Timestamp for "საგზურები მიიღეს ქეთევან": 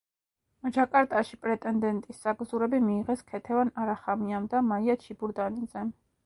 2.27-3.71